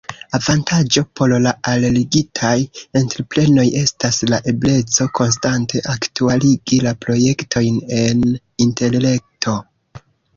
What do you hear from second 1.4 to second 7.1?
la alligitaj entreprenoj estas la ebleco konstante aktualigi la